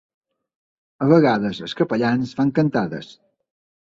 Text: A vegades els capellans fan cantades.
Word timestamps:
A 1.05 1.09
vegades 1.11 1.59
els 1.67 1.75
capellans 1.81 2.31
fan 2.39 2.55
cantades. 2.61 3.11